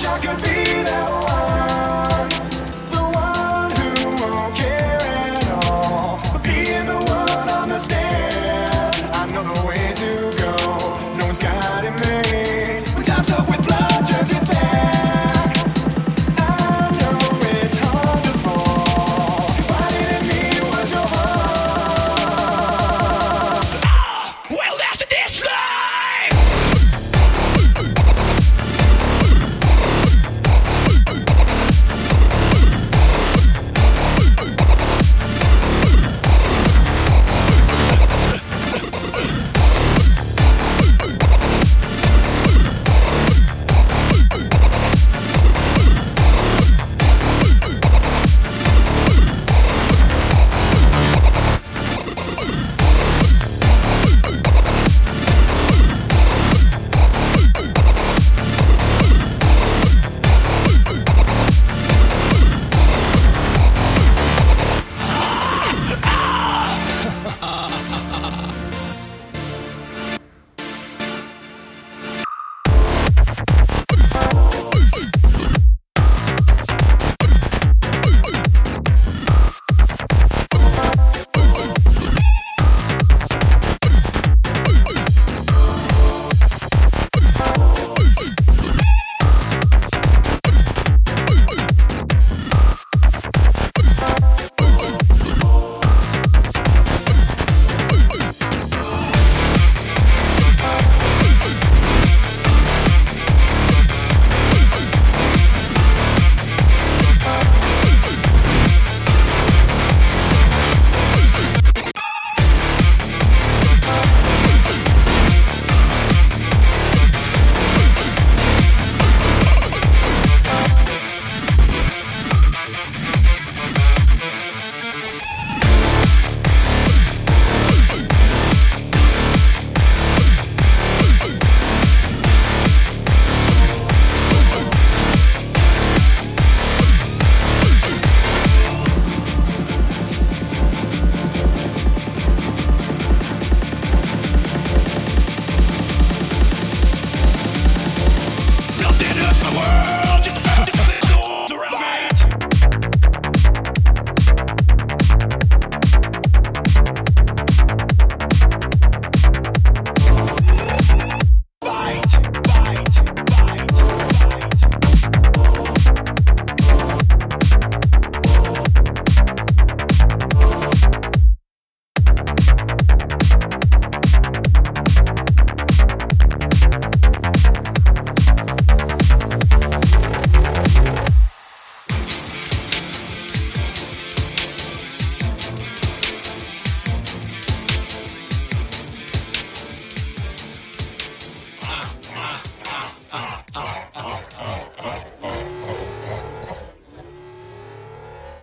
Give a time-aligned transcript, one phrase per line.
[0.00, 0.69] wish I could be